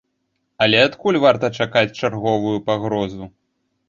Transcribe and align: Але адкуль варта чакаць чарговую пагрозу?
Але 0.65 0.77
адкуль 0.83 1.19
варта 1.25 1.49
чакаць 1.57 1.97
чарговую 2.07 2.55
пагрозу? 2.71 3.29